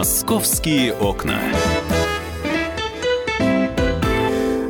[0.00, 1.38] Московские окна.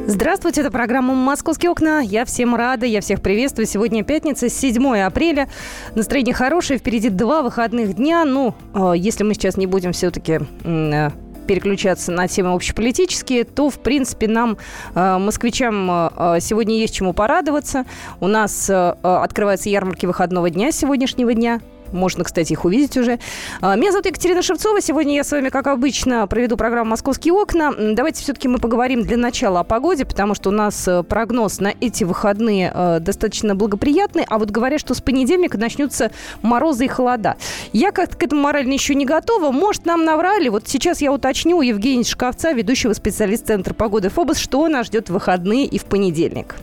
[0.08, 2.00] Здравствуйте, это программа «Московские окна».
[2.00, 3.66] Я всем рада, я всех приветствую.
[3.66, 5.48] Сегодня пятница, 7 апреля.
[5.94, 8.24] Настроение хорошее, впереди два выходных дня.
[8.24, 11.10] Ну, э, если мы сейчас не будем все-таки э,
[11.46, 14.58] переключаться на темы общеполитические, то, в принципе, нам,
[14.96, 16.10] э, москвичам,
[16.40, 17.86] сегодня есть чему порадоваться.
[18.18, 21.60] У нас открываются ярмарки выходного дня сегодняшнего дня.
[21.92, 23.18] Можно, кстати, их увидеть уже.
[23.60, 24.80] А, меня зовут Екатерина Шевцова.
[24.80, 27.72] Сегодня я с вами, как обычно, проведу программу «Московские окна».
[27.72, 31.72] Давайте все-таки мы поговорим для начала о погоде, потому что у нас э, прогноз на
[31.80, 34.24] эти выходные э, достаточно благоприятный.
[34.28, 36.10] А вот говорят, что с понедельника начнутся
[36.42, 37.36] морозы и холода.
[37.72, 39.50] Я как-то к этому морально еще не готова.
[39.50, 40.48] Может, нам наврали.
[40.48, 45.08] Вот сейчас я уточню у Евгения Шкафца, ведущего специалиста Центра погоды ФОБОС, что нас ждет
[45.08, 46.56] в выходные и в понедельник.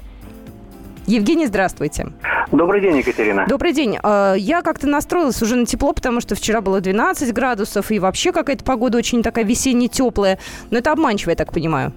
[1.07, 2.07] Евгений, здравствуйте.
[2.51, 3.45] Добрый день, Екатерина.
[3.47, 3.97] Добрый день.
[4.03, 8.33] А, я как-то настроилась уже на тепло, потому что вчера было 12 градусов, и вообще
[8.33, 10.37] какая-то погода очень такая весенне-теплая.
[10.69, 11.93] Но это обманчиво, я так понимаю.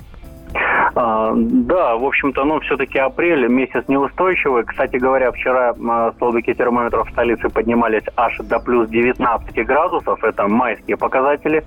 [0.94, 4.64] А, да, в общем-то, ну, все-таки апрель, месяц неустойчивый.
[4.64, 10.22] Кстати говоря, вчера а, столбики термометров в столице поднимались аж до плюс 19 градусов.
[10.24, 11.64] Это майские показатели,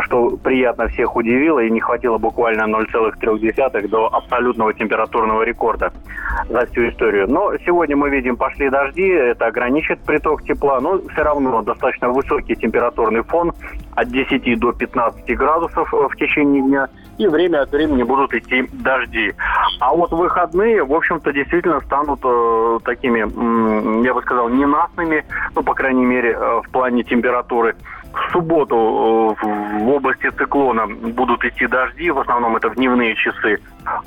[0.00, 1.60] что приятно всех удивило.
[1.60, 5.92] И не хватило буквально 0,3 до абсолютного температурного рекорда
[6.48, 7.28] за всю историю.
[7.28, 12.54] Но сегодня мы видим, пошли дожди, это ограничит приток тепла, но все равно достаточно высокий
[12.54, 13.52] температурный фон
[13.94, 16.88] от 10 до 15 градусов в течение дня
[17.20, 19.34] и время от времени будут идти дожди.
[19.78, 25.62] А вот выходные, в общем-то, действительно станут э, такими, э, я бы сказал, ненастными, ну,
[25.62, 27.76] по крайней мере, э, в плане температуры.
[28.12, 33.58] В субботу э, в области циклона будут идти дожди, в основном это в дневные часы.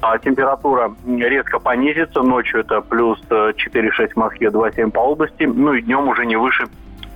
[0.01, 5.73] А температура резко понизится, ночью это плюс 4-6 э, в Москве, 2-7 по области, ну
[5.73, 6.65] и днем уже не выше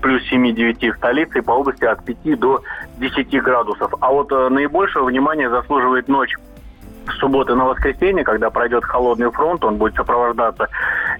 [0.01, 2.61] плюс 7-9 в столице и по области от 5 до
[2.97, 3.93] 10 градусов.
[3.99, 6.35] А вот э, наибольшего внимания заслуживает ночь
[7.07, 10.67] с субботы на воскресенье, когда пройдет холодный фронт, он будет сопровождаться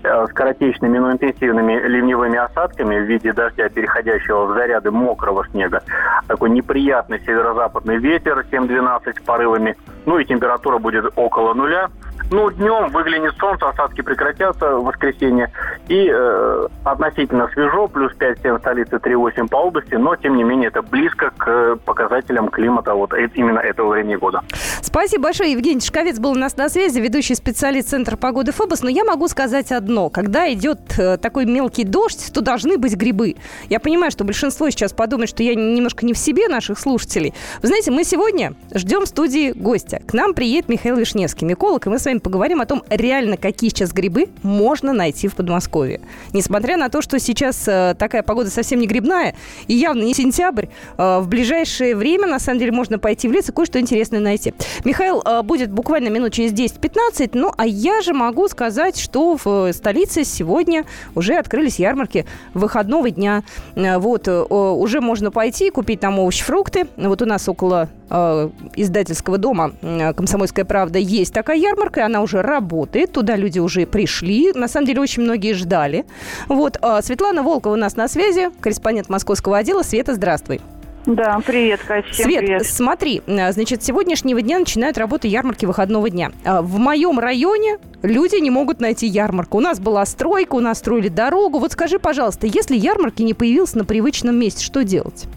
[0.03, 5.81] э, скоротечными, но интенсивными ливневыми осадками в виде дождя, переходящего в заряды мокрого снега.
[6.27, 11.89] Такой неприятный северо-западный ветер 7-12 порывами, ну и температура будет около нуля.
[12.29, 15.49] Ну, днем выглянет солнце, осадки прекратятся в воскресенье.
[15.88, 20.67] И э, относительно свежо, плюс 5-7 в столице, 3-8 по области, но, тем не менее,
[20.67, 24.41] это близко к показателям климата вот именно этого времени года.
[24.81, 25.53] Спасибо большое.
[25.53, 28.83] Евгений Шковец был у нас на связи, ведущий специалист Центра погоды ФОБОС.
[28.83, 30.09] Но я могу сказать одно.
[30.09, 33.35] Когда идет э, такой мелкий дождь, то должны быть грибы.
[33.69, 37.33] Я понимаю, что большинство сейчас подумает, что я немножко не в себе наших слушателей.
[37.61, 40.01] Вы знаете, мы сегодня ждем в студии гостя.
[40.05, 43.69] К нам приедет Михаил Вишневский, миколог, и мы с вами поговорим о том, реально какие
[43.69, 46.01] сейчас грибы можно найти в Подмосковье.
[46.33, 49.35] Несмотря на то, что сейчас э, такая погода совсем не грибная,
[49.67, 50.67] и явно не сентябрь,
[50.97, 54.53] э, в ближайшее время, на самом деле, можно пойти в лес и кое-что интересное найти.
[54.83, 59.72] Михаил э, будет буквально минут через 10-15, ну, а я же могу сказать, что в
[59.73, 60.85] столице сегодня
[61.16, 63.44] уже открылись ярмарки выходного дня.
[63.75, 66.88] Вот, уже можно пойти купить там овощи, фрукты.
[66.97, 69.73] Вот у нас около издательского дома
[70.16, 74.51] «Комсомольская правда» есть такая ярмарка, она уже работает, туда люди уже пришли.
[74.53, 76.06] На самом деле очень многие ждали.
[76.47, 79.84] Вот, а, Светлана Волкова у нас на связи, корреспондент московского отдела.
[79.84, 80.62] Света, здравствуй.
[81.06, 82.07] Да, привет, Катя.
[82.12, 82.66] Всем Свет, привет.
[82.66, 86.31] смотри, а, значит, с сегодняшнего дня начинают работу ярмарки выходного дня.
[86.44, 89.57] А, в моем районе люди не могут найти ярмарку.
[89.57, 91.59] У нас была стройка, у нас строили дорогу.
[91.59, 95.28] Вот скажи, пожалуйста, если ярмарки не появился на привычном месте, что делать?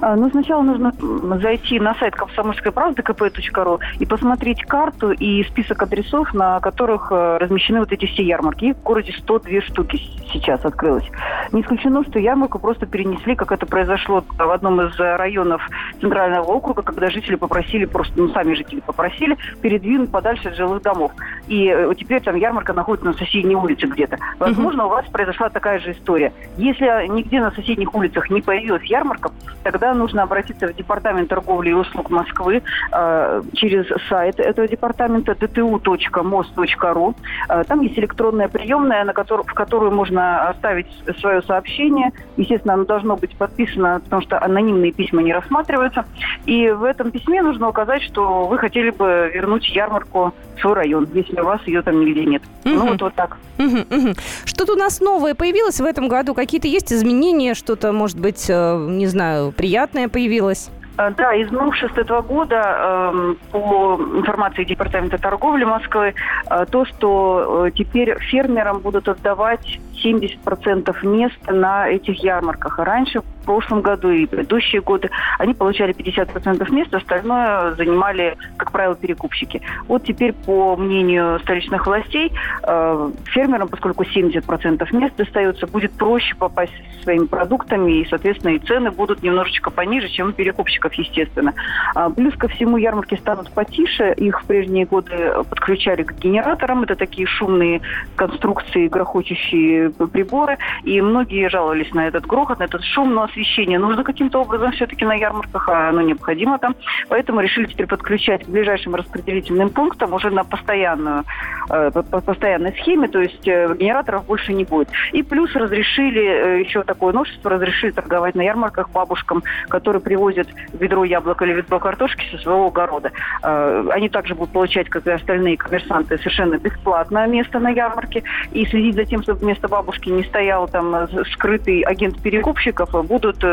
[0.00, 0.92] А, ну, сначала нужно
[1.40, 7.38] зайти на сайт комсомольской правды kp.ru и посмотреть карту и список адресов, на которых э,
[7.38, 8.66] размещены вот эти все ярмарки.
[8.66, 10.00] Их в городе 102 штуки
[10.32, 11.08] сейчас открылось.
[11.52, 15.62] Не исключено, что ярмарку просто перенесли, как это произошло в одном из районов
[16.00, 21.12] Центрального округа, когда жители попросили, просто, ну, сами жители попросили передвинуть подальше от жилых домов.
[21.48, 24.18] И э, теперь там ярмарка находится на соседней улице где-то.
[24.38, 26.32] Возможно, у вас произошла такая же история.
[26.56, 29.30] Если нигде на соседних улицах не появилась ярмарка,
[29.62, 32.62] тогда нужно обратиться в Департамент торговли и услуг Москвы
[32.92, 37.14] э, через сайт этого департамента dtu.mos.ru.
[37.48, 40.88] Э, там есть электронная приемная, на которую, в которую можно оставить
[41.20, 42.12] свое сообщение.
[42.36, 46.04] Естественно, оно должно быть подписано, потому что анонимные письма не рассматриваются.
[46.46, 51.08] И в этом письме нужно указать, что вы хотели бы вернуть ярмарку в свой район,
[51.14, 52.42] если у вас ее там нигде нет.
[52.64, 52.74] Угу.
[52.74, 53.36] Ну, вот, вот так.
[53.58, 54.14] Угу, угу.
[54.44, 56.34] Что-то у нас новое появилось в этом году?
[56.34, 57.54] Какие-то есть изменения?
[57.54, 60.70] Что-то, может быть, э, не знаю, приятное появилось?
[60.98, 66.14] Э, да, из новшеств этого года э, по информации Департамента торговли Москвы,
[66.50, 72.78] э, то, что э, теперь фермерам будут отдавать 70% мест на этих ярмарках.
[72.78, 78.70] А раньше в прошлом году и предыдущие годы, они получали 50% мест, остальное занимали, как
[78.72, 79.60] правило, перекупщики.
[79.88, 82.32] Вот теперь, по мнению столичных властей,
[82.62, 86.72] э, фермерам, поскольку 70% мест достается, будет проще попасть
[87.02, 91.52] своими продуктами, и, соответственно, и цены будут немножечко пониже, чем у перекупщиков, естественно.
[91.94, 96.94] А, плюс ко всему ярмарки станут потише, их в прежние годы подключали к генераторам, это
[96.94, 97.80] такие шумные
[98.16, 104.04] конструкции, грохочущие приборы, и многие жаловались на этот грохот, на этот шум, но освещение нужно
[104.04, 106.74] каким-то образом все-таки на ярмарках, а оно необходимо там,
[107.08, 111.24] поэтому решили теперь подключать к ближайшим распределительным пунктам уже на постоянную,
[111.70, 114.88] э, по постоянной схеме, то есть э, генераторов больше не будет.
[115.12, 121.04] И плюс разрешили, э, еще такое новшество, разрешили торговать на ярмарках бабушкам, которые привозят ведро
[121.04, 123.10] яблок или ведро картошки со своего огорода.
[123.42, 128.22] Они также будут получать, как и остальные коммерсанты, совершенно бесплатное место на ярмарке.
[128.52, 133.44] И следить за тем, чтобы вместо бабушки не стоял там скрытый агент перекупщиков, будут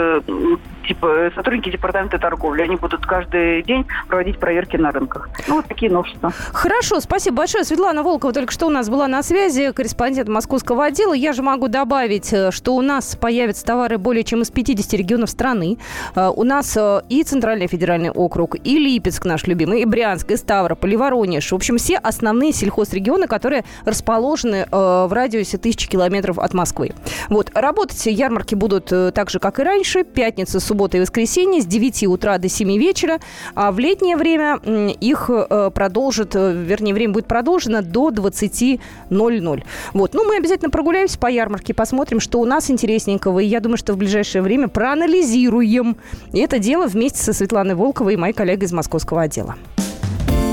[0.90, 2.64] типа, сотрудники департамента торговли.
[2.64, 5.30] Они будут каждый день проводить проверки на рынках.
[5.48, 6.32] Ну, вот такие новшества.
[6.52, 7.64] Хорошо, спасибо большое.
[7.64, 11.14] Светлана Волкова только что у нас была на связи, корреспондент московского отдела.
[11.14, 15.30] Я же могу добавить, э, что у нас появятся товары более чем из 50 регионов
[15.30, 15.78] страны.
[16.16, 20.38] Э, у нас э, и Центральный федеральный округ, и Липецк наш любимый, и Брянск, и
[20.38, 21.52] Ставрополь, и Воронеж.
[21.52, 26.92] В общем, все основные сельхозрегионы, которые расположены в радиусе тысячи километров от Москвы.
[27.30, 30.04] Вот, работать ярмарки будут так же, как и раньше.
[30.04, 33.20] Пятница, суббота и воскресенье с 9 утра до 7 вечера.
[33.56, 34.60] А в летнее время
[35.00, 35.30] их
[35.74, 39.64] продолжат, вернее, время будет продолжено до 20.00.
[39.94, 40.14] Вот.
[40.14, 43.40] Ну, мы обязательно прогуляемся по ярмарке, посмотрим, что у нас интересненького.
[43.40, 45.98] И я думаю, что в ближайшее время проанализируем
[46.34, 49.56] это дело вместе со Светланой Волковой и моей коллегой из московского отдела.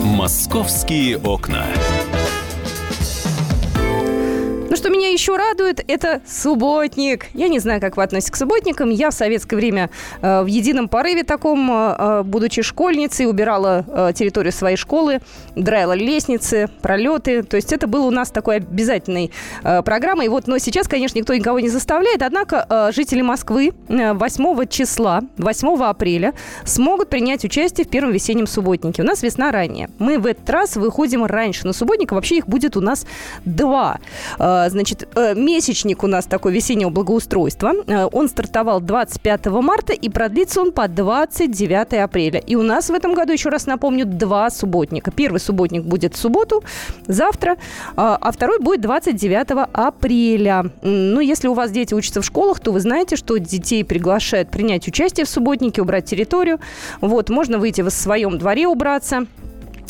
[0.04, 1.64] «Московские окна».
[4.76, 7.28] Ну, что меня еще радует, это субботник.
[7.32, 8.90] Я не знаю, как вы относитесь к субботникам.
[8.90, 9.88] Я в советское время
[10.20, 15.20] э, в едином порыве таком, э, э будучи школьницей, убирала э, территорию своей школы,
[15.54, 17.42] драила лестницы, пролеты.
[17.42, 19.30] То есть это было у нас такой обязательной
[19.64, 20.28] э, программой.
[20.28, 22.20] Вот, но сейчас, конечно, никто никого не заставляет.
[22.20, 26.34] Однако э, жители Москвы э, 8 числа, 8 апреля
[26.66, 29.00] смогут принять участие в первом весеннем субботнике.
[29.00, 29.88] У нас весна ранее.
[29.98, 32.12] Мы в этот раз выходим раньше на субботник.
[32.12, 33.06] Вообще их будет у нас
[33.46, 34.00] два.
[34.38, 37.72] Э, Значит, э, месячник у нас такой весеннего благоустройства.
[37.86, 42.40] Э, он стартовал 25 марта и продлится он по 29 апреля.
[42.40, 45.10] И у нас в этом году, еще раз напомню, два субботника.
[45.10, 46.62] Первый субботник будет в субботу,
[47.06, 47.56] завтра,
[47.96, 50.70] а, а второй будет 29 апреля.
[50.82, 54.88] Ну, если у вас дети учатся в школах, то вы знаете, что детей приглашают принять
[54.88, 56.60] участие в субботнике, убрать территорию.
[57.00, 59.26] Вот, можно выйти в своем дворе убраться.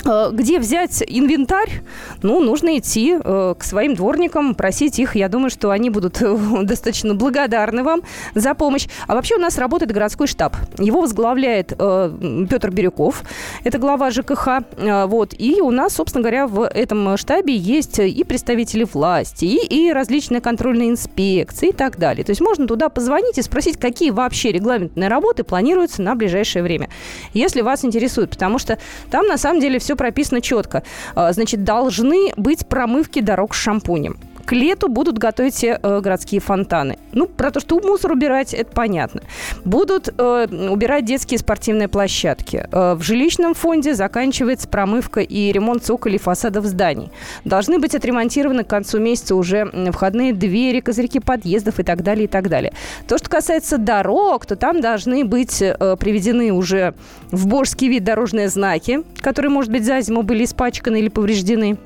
[0.04, 1.82] Э, где взять инвентарь?
[2.22, 5.16] Ну, нужно идти э, к своим дворникам, просить их.
[5.16, 8.02] Я думаю, что они будут э, достаточно благодарны вам
[8.34, 8.86] за помощь.
[9.06, 10.56] А вообще у нас работает городской штаб.
[10.78, 13.22] Его возглавляет э, Петр Бирюков.
[13.64, 14.48] Это глава ЖКХ.
[14.76, 15.34] Э, вот.
[15.38, 20.40] И у нас, собственно говоря, в этом штабе есть и представители власти, и, и различные
[20.40, 22.24] контрольные инспекции и так далее.
[22.24, 26.88] То есть можно туда позвонить и спросить, какие вообще регламентные работы планируются на ближайшее время.
[27.32, 28.78] Если вас интересует, потому что
[29.10, 30.82] там на самом деле все прописано четко.
[31.14, 36.40] А, значит, должны быть промывки дорог с шампунем к лету будут готовить все э, городские
[36.40, 36.98] фонтаны.
[37.12, 39.22] Ну, про то, что мусор убирать, это понятно.
[39.64, 42.66] Будут э, убирать детские спортивные площадки.
[42.70, 47.10] Э, в жилищном фонде заканчивается промывка и ремонт цоколей фасадов зданий.
[47.44, 52.28] Должны быть отремонтированы к концу месяца уже входные двери, козырьки подъездов и так далее, и
[52.28, 52.72] так далее.
[53.08, 56.94] То, что касается дорог, то там должны быть э, приведены уже
[57.32, 61.78] в божский вид дорожные знаки, которые, может быть, за зиму были испачканы или повреждены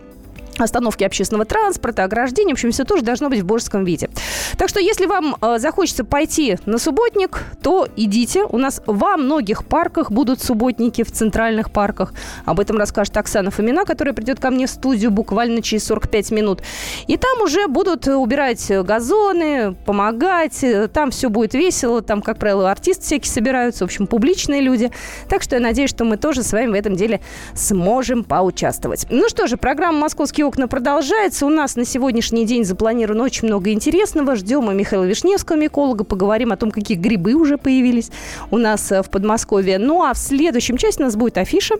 [0.62, 2.50] остановки общественного транспорта, ограждения.
[2.50, 4.10] В общем, все тоже должно быть в божеском виде.
[4.56, 8.44] Так что, если вам э, захочется пойти на субботник, то идите.
[8.44, 12.12] У нас во многих парках будут субботники в центральных парках.
[12.44, 16.62] Об этом расскажет Оксана Фомина, которая придет ко мне в студию буквально через 45 минут.
[17.06, 20.64] И там уже будут убирать газоны, помогать.
[20.92, 22.02] Там все будет весело.
[22.02, 23.84] Там, как правило, артисты всякие собираются.
[23.84, 24.90] В общем, публичные люди.
[25.28, 27.20] Так что я надеюсь, что мы тоже с вами в этом деле
[27.54, 29.06] сможем поучаствовать.
[29.10, 31.46] Ну что же, программа «Московские окна» продолжается.
[31.46, 34.34] У нас на сегодняшний день запланировано очень много интересного.
[34.34, 36.02] Ждем и Михаила Вишневского, миколога.
[36.02, 38.10] Поговорим о том, какие грибы уже появились
[38.50, 39.78] у нас э, в Подмосковье.
[39.78, 41.76] Ну, а в следующем части у нас будет афиша.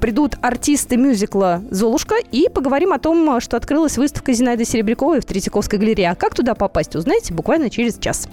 [0.00, 5.78] Придут артисты мюзикла «Золушка» и поговорим о том, что открылась выставка Зинаиды Серебряковой в Третьяковской
[5.78, 6.10] галерее.
[6.10, 8.28] А как туда попасть, узнаете буквально через час.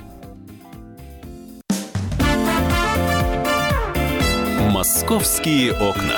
[4.70, 6.18] «Московские окна».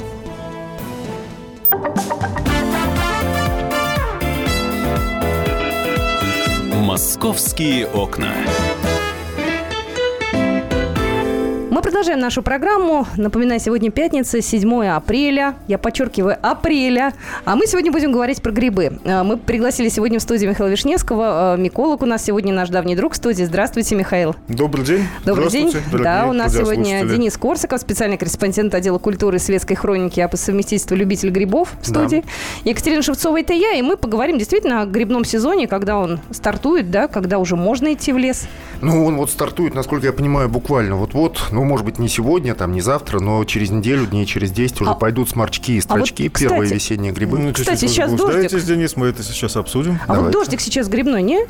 [6.91, 8.35] «Московские окна».
[12.01, 13.05] Продолжаем нашу программу.
[13.15, 15.53] Напоминаю, сегодня пятница, 7 апреля.
[15.67, 17.13] Я подчеркиваю, апреля.
[17.45, 18.93] А мы сегодня будем говорить про грибы.
[19.05, 21.53] А, мы пригласили сегодня в студию Михаила Вишневского.
[21.53, 23.43] А, миколог у нас сегодня наш давний друг в студии.
[23.43, 24.35] Здравствуйте, Михаил.
[24.47, 25.05] Добрый день.
[25.23, 25.71] Добрый день.
[25.91, 30.37] Да, у нас сегодня Денис Корсаков, специальный корреспондент отдела культуры и светской хроники, а по
[30.37, 32.23] совместительству любитель грибов в студии.
[32.65, 32.71] Да.
[32.71, 37.07] Екатерина Шевцова, это я, и мы поговорим действительно о грибном сезоне, когда он стартует, да,
[37.07, 38.47] когда уже можно идти в лес.
[38.81, 42.71] Ну, он вот стартует, насколько я понимаю, буквально вот-вот, ну, может быть, не сегодня, там,
[42.71, 46.25] не завтра, но через неделю, дней через 10 уже а, пойдут сморчки и строчки, а
[46.25, 47.39] вот, кстати, первые весенние грибы.
[47.39, 48.63] Ну, кстати, сейчас дождик.
[48.63, 49.99] Денис, мы это сейчас обсудим.
[50.03, 50.23] А Давайте.
[50.23, 51.45] вот дождик сейчас грибной, не?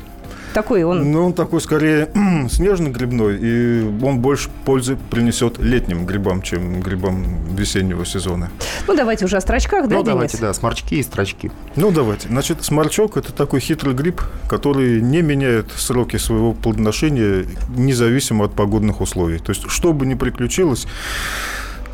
[0.54, 1.10] Такой он...
[1.10, 2.10] Ну, он такой скорее
[2.50, 8.50] снежно-грибной, и он больше пользы принесет летним грибам, чем грибам весеннего сезона.
[8.86, 11.50] Ну, давайте уже о строчках, да, Ну, давайте, да, сморчки и строчки.
[11.76, 12.28] Ну, давайте.
[12.28, 19.00] Значит, сморчок– это такой хитрый гриб, который не меняет сроки своего плодоношения независимо от погодных
[19.00, 19.38] условий.
[19.38, 20.86] То есть, что бы ни приключилось,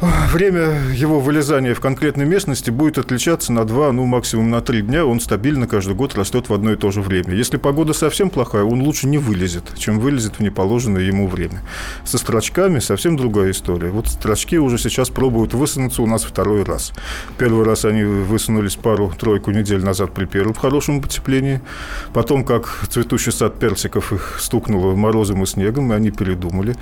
[0.01, 5.05] Время его вылезания в конкретной местности будет отличаться на 2, ну, максимум на 3 дня.
[5.05, 7.35] Он стабильно каждый год растет в одно и то же время.
[7.35, 11.63] Если погода совсем плохая, он лучше не вылезет, чем вылезет в неположенное ему время.
[12.05, 13.91] Со строчками совсем другая история.
[13.91, 16.93] Вот строчки уже сейчас пробуют высунуться у нас второй раз.
[17.37, 21.61] Первый раз они высунулись пару-тройку недель назад при первом хорошем потеплении.
[22.13, 26.77] Потом, как цветущий сад персиков их стукнуло морозом и снегом, и они передумали.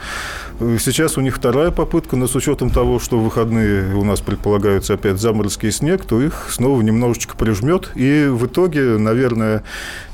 [0.61, 4.95] Сейчас у них вторая попытка, но с учетом того, что в выходные у нас предполагаются
[4.95, 7.93] опять заморозки и снег, то их снова немножечко прижмет.
[7.95, 9.63] И в итоге, наверное,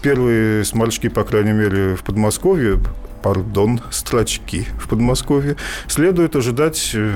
[0.03, 2.79] первые сморчки, по крайней мере, в Подмосковье
[3.23, 5.57] пардон, строчки в Подмосковье,
[5.87, 7.15] следует ожидать э,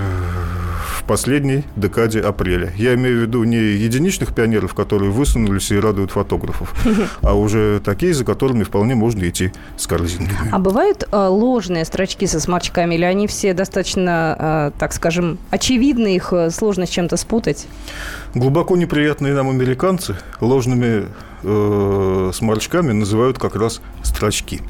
[1.06, 2.72] последней декаде апреля.
[2.76, 6.74] Я имею в виду не единичных пионеров, которые высунулись и радуют фотографов,
[7.22, 10.50] а уже такие, за которыми вполне можно идти с корзинками.
[10.52, 16.16] А бывают э, ложные строчки со сморчками, или они все достаточно, э, так скажем, очевидны,
[16.16, 17.66] их э, сложно с чем-то спутать?
[18.34, 21.06] Глубоко неприятные нам американцы ложными
[21.42, 24.60] э, сморчками называют как раз строчки.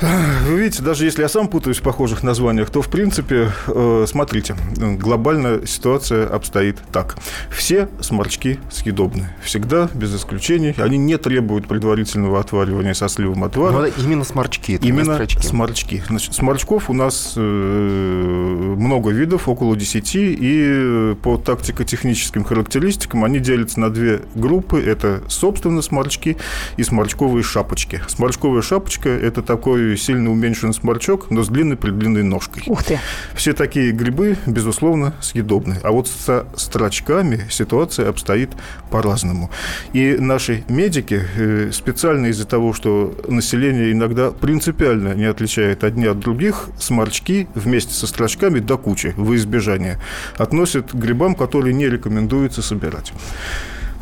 [0.00, 4.56] Вы видите, даже если я сам путаюсь в похожих названиях, то, в принципе, э, смотрите,
[4.76, 7.16] глобальная ситуация обстоит так.
[7.50, 9.28] Все сморчки съедобны.
[9.42, 10.74] Всегда, без исключений.
[10.78, 13.72] Они не требуют предварительного отваривания со сливом отвара.
[13.72, 14.76] Но именно сморчки.
[14.76, 15.46] Это именно строчки.
[15.46, 16.02] сморчки.
[16.08, 20.10] Значит, сморчков у нас э, много видов, около 10.
[20.14, 24.80] И по тактико-техническим характеристикам они делятся на две группы.
[24.80, 26.38] Это, собственно, сморчки
[26.78, 28.00] и сморчковые шапочки.
[28.08, 32.62] Сморчковая шапочка– это такой сильно уменьшенный сморчок, но с длинной-предлинной ножкой.
[32.66, 32.98] Ух ты!
[33.34, 35.78] Все такие грибы, безусловно, съедобны.
[35.82, 38.50] А вот со строчками ситуация обстоит
[38.90, 39.50] по-разному.
[39.92, 46.18] И наши медики э, специально из-за того, что население иногда принципиально не отличает одни от
[46.18, 49.98] других, сморчки вместе со строчками до кучи, во избежание,
[50.36, 53.12] относят к грибам, которые не рекомендуется собирать.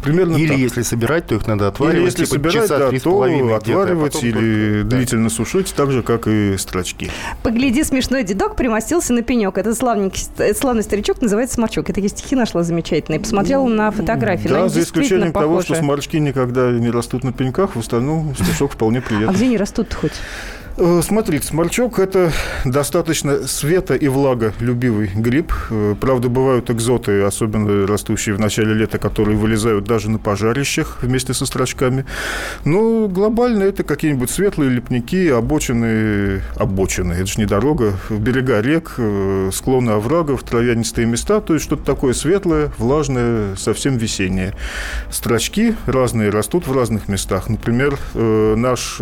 [0.09, 0.59] Примерно или так.
[0.59, 1.99] если собирать, то их надо отваривать.
[1.99, 4.33] Или если типа собирать, да, то а отваривать или
[4.83, 4.97] только...
[4.97, 7.11] длительно сушить, так же, как и строчки.
[7.43, 9.59] Погляди, смешной дедок примостился на пенек.
[9.59, 10.23] Этот славненький,
[10.55, 11.91] славный старичок называется сморчок.
[11.91, 13.21] Это я стихи нашла замечательные.
[13.21, 14.49] Посмотрела на фотографии.
[14.49, 15.49] Да, за исключением похожи.
[15.49, 19.29] того, что сморчки никогда не растут на пеньках, в остальном стишок вполне приятный.
[19.29, 20.13] А где они растут хоть?
[20.81, 22.33] Э, смотрите, сморчок– это
[22.65, 25.53] достаточно света и влага любивый гриб.
[25.71, 31.35] Э, правда, бывают экзоты, особенно растущие в начале лета, которые вылезают даже на пожарищах вместе
[31.35, 32.05] со строчками.
[32.65, 39.51] Но глобально это какие-нибудь светлые лепники, обочины, обочины, это же не дорога, берега рек, э,
[39.53, 44.55] склоны оврагов, травянистые места, то есть что-то такое светлое, влажное, совсем весеннее.
[45.11, 47.49] Строчки разные растут в разных местах.
[47.49, 49.01] Например, наш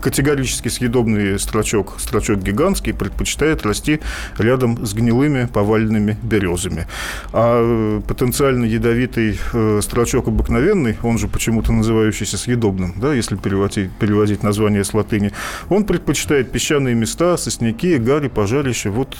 [0.00, 4.00] категорически съедобный строчок, строчок гигантский, предпочитает расти
[4.38, 6.86] рядом с гнилыми поваленными березами.
[7.32, 13.90] А э, потенциально ядовитый э, строчок обыкновенный, он же почему-то называющийся съедобным, да, если переводить,
[13.92, 15.32] переводить название с латыни,
[15.68, 18.90] он предпочитает песчаные места, сосняки, гари, пожарища.
[18.90, 19.16] Вот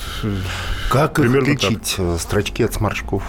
[0.90, 2.06] как их отличить, так.
[2.06, 3.22] Э, строчки от сморчков?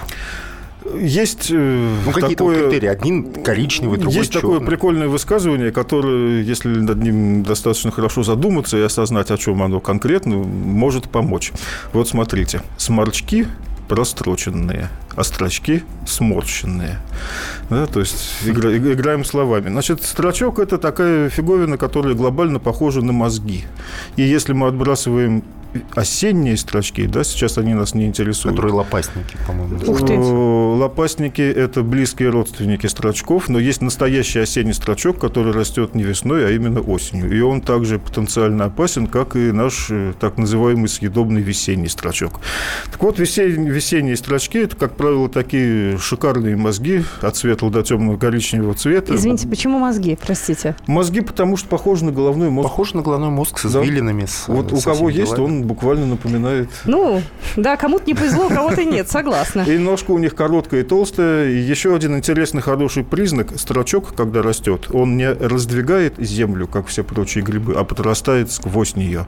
[1.00, 2.64] Есть э, Ну, какие-то такое...
[2.70, 2.88] критерии.
[2.88, 4.68] Один коричневый, другой Есть такое черный.
[4.68, 10.38] прикольное высказывание, которое, если над ним достаточно хорошо задуматься и осознать, о чем оно конкретно,
[10.38, 11.52] может помочь.
[11.94, 12.62] Вот смотрите.
[12.78, 13.48] Сморчки
[13.88, 17.00] простроченные, а строчки сморщенные.
[17.70, 19.70] Да, то есть игра- иг- играем словами.
[19.70, 23.64] Значит, строчок– это такая фиговина, которая глобально похожа на мозги.
[24.16, 25.44] И если мы отбрасываем
[25.96, 28.58] осенние строчки, да, сейчас они нас не интересуют.
[28.58, 29.78] Которые лопастники, по-моему.
[29.88, 30.14] Ух ты.
[30.16, 30.18] Э,
[30.82, 36.50] Лопастники– это близкие родственники строчков, но есть настоящий осенний строчок, который растет не весной, а
[36.50, 37.32] именно осенью.
[37.34, 42.42] И он также потенциально опасен, как и наш э, так называемый съедобный весенний строчок.
[42.92, 48.18] Так вот, весен- весенние строчки– это, как правило, такие шикарные мозги от светлого до темного
[48.18, 49.16] коричневого цвета.
[49.16, 50.76] Извините, почему мозги, простите?
[50.88, 52.70] Мозги, потому что похожи на головной мозг.
[52.70, 53.82] Похож на головной мозг с Да.
[53.82, 54.26] извилинами.
[54.26, 55.44] с- Вот у кого есть, делами.
[55.46, 57.22] он буквально напоминает Ну,
[57.56, 59.62] да, кому-то не повезло, у кого-то нет, согласна.
[59.62, 61.50] И ножка у них короткая и толстая.
[61.50, 63.54] И еще один интересный хороший признак.
[63.58, 69.26] Строчок, когда растет, он не раздвигает землю, как все прочие грибы, а подрастает сквозь нее.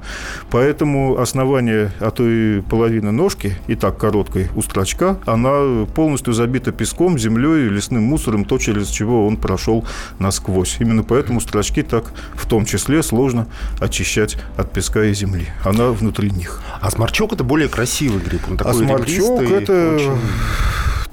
[0.51, 5.62] Поэтому основание, а то и половина ножки, и так короткой у строчка, она
[5.95, 9.85] полностью забита песком, землей, лесным мусором, то, через чего он прошел
[10.19, 10.77] насквозь.
[10.79, 12.05] Именно поэтому строчки так
[12.35, 13.47] в том числе сложно
[13.79, 15.47] очищать от песка и земли.
[15.63, 16.61] Она внутри них.
[16.81, 18.41] А сморчок это более красивый гриб.
[18.49, 20.17] Он такой А сморчок это очень-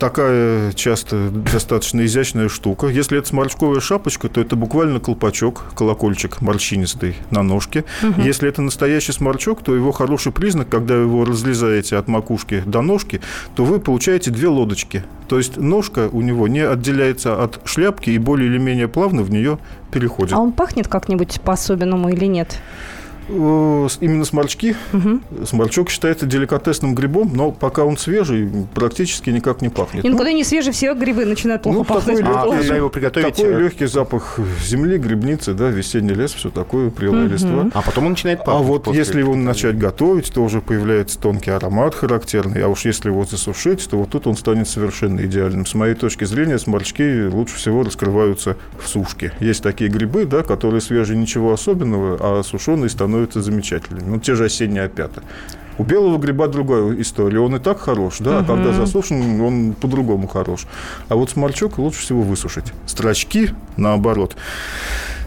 [0.01, 2.89] такая часто достаточно изящная штука.
[2.89, 7.85] Если это сморчковая шапочка, то это буквально колпачок, колокольчик морщинистый на ножке.
[8.17, 13.21] Если это настоящий сморчок, то его хороший признак, когда его разлезаете от макушки до ножки,
[13.55, 15.05] то вы получаете две лодочки.
[15.29, 19.31] То есть ножка у него не отделяется от шляпки и более или менее плавно в
[19.31, 19.59] нее
[19.93, 20.33] переходит.
[20.33, 22.59] А он пахнет как-нибудь по-особенному или нет?
[23.33, 24.75] Э, с- Именно сморчки.
[24.93, 25.23] Мгм.
[25.47, 30.05] Сморчок считается деликатесным грибом, но пока он свежий, практически никак не пахнет.
[30.05, 32.19] И ну, когда не свежий, все грибы начинают плохо Ну, пахнуть.
[32.19, 33.37] такой А, легкий- его приготовить...
[33.37, 37.33] Такой э, легкий запах земли, грибницы, да, весенний лес, все такое, прелая Мгм.
[37.33, 37.71] листва.
[37.73, 38.67] А потом он начинает А пахнуть.
[38.67, 42.63] вот после если его начать готовить, то уже появляется тонкий аромат характерный.
[42.65, 45.67] А уж если его засушить, то вот тут он станет совершенно идеальным.
[45.67, 49.33] С моей точки зрения, сморчки лучше всего раскрываются в сушке.
[49.41, 54.09] Есть такие грибы, да, которые свежие ничего особенного, а сушеные становятся замечательными.
[54.09, 55.23] Ну, те же осенние опята.
[55.79, 57.41] У белого гриба другая история.
[57.41, 60.67] Он и так хорош, да, а когда засушен, он по-другому хорош.
[61.09, 62.67] А вот сморчок лучше всего высушить.
[62.87, 64.37] Строчки, наоборот.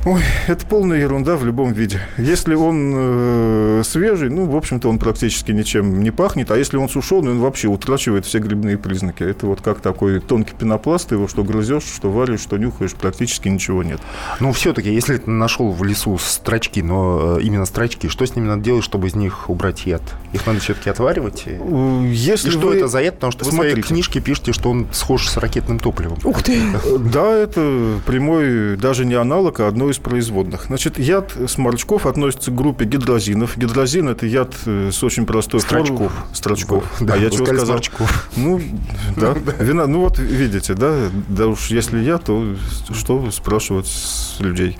[0.05, 2.01] Ой, это полная ерунда в любом виде.
[2.17, 6.51] Если он э, свежий, ну, в общем-то, он практически ничем не пахнет.
[6.51, 9.23] А если он сушеный, он вообще утрачивает все грибные признаки.
[9.23, 13.81] Это вот как такой тонкий пенопласт, его что грызешь, что варишь, что нюхаешь, практически ничего
[13.81, 14.01] нет.
[14.41, 18.47] Ну, все-таки, если ты нашел в лесу строчки, но э, именно строчки, что с ними
[18.47, 20.01] надо делать, чтобы из них убрать яд?
[20.33, 21.45] Их надо все-таки отваривать?
[21.45, 23.13] Если и что вы- это за яд?
[23.15, 23.87] Потому что вы в своей Смотрите.
[23.87, 26.17] книжке пишете, что он схож с ракетным топливом.
[26.25, 26.59] Ух ты!
[27.13, 30.65] Да, это прямой, даже не аналог, а одно из производных.
[30.67, 33.57] Значит, яд сморчков относится к группе гидрозинов.
[33.57, 35.87] Гидрозин– это яд э, с очень простой Строчков.
[35.87, 36.11] формулой.
[36.33, 36.83] Строчков.
[36.99, 37.65] Да, а я чего сказал?
[37.65, 38.29] сморчков.
[38.35, 38.61] Ну,
[39.15, 39.33] да.
[39.59, 42.55] Вина, ну вот видите, да, да уж если я, то
[42.91, 44.77] что спрашивать с людей.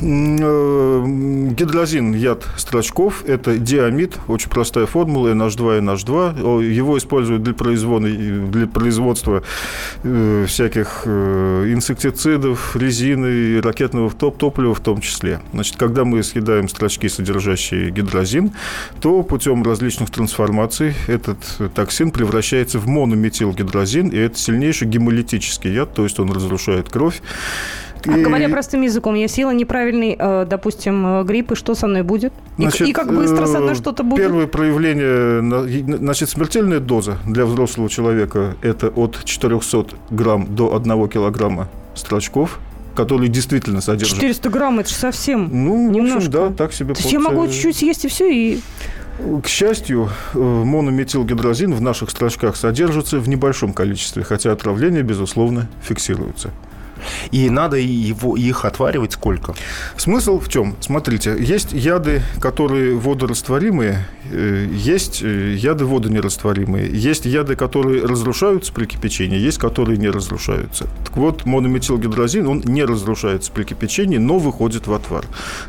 [0.00, 1.04] Э,
[1.56, 6.42] Гидрозин, яд строчков, это диамид, очень простая формула, NH2, NH2.
[6.42, 9.42] О, Его используют для, производной- для производства
[10.02, 15.40] э, всяких э, инсектицидов, резины, ракетного топ топлива в том числе.
[15.52, 18.52] Значит, когда мы съедаем строчки, содержащие гидрозин,
[19.00, 21.38] то путем различных трансформаций этот
[21.74, 27.20] токсин превращается в монометилгидрозин, и это сильнейший гемолитический яд, то есть он разрушает кровь.
[28.06, 32.32] Говоря простым языком, я съела неправильный, э, допустим, э, грипп, и что со мной будет?
[32.58, 34.20] И, Значит, и как быстро со мной э, что-то будет?
[34.20, 41.68] Первое проявление, значит, смертельная доза для взрослого человека– это от 400 грамм до 1 килограмма
[41.94, 42.60] строчков,
[42.94, 44.16] которые действительно содержат...
[44.16, 45.48] 400 грамм, это же совсем...
[45.50, 46.18] Ну, в Немножко.
[46.18, 48.60] общем, да, так себе То есть я могу чуть-чуть съесть и все, и...
[49.42, 56.50] К счастью, монометилгидрозин в наших строчках содержится в небольшом количестве, хотя отравление, безусловно, фиксируется.
[57.30, 59.54] И надо его, их отваривать сколько?
[59.96, 60.76] Смысл в чем?
[60.80, 68.86] Смотрите, есть яды, которые водорастворимые, э, есть э, яды водонерастворимые, есть яды, которые разрушаются при
[68.86, 70.86] кипячении, есть, которые не разрушаются.
[71.04, 75.24] Так вот, монометилгидрозин, он не разрушается при кипячении, но выходит в отвар.